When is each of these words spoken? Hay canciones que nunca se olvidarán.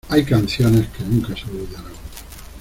Hay 0.09 0.25
canciones 0.25 0.87
que 0.87 1.03
nunca 1.03 1.35
se 1.35 1.43
olvidarán. 1.43 1.93